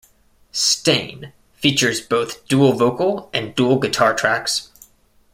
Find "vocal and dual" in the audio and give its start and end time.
2.73-3.77